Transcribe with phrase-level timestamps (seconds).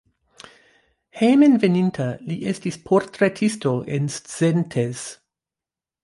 [1.19, 5.05] Hejmenveninta li estis portretisto en Szentes.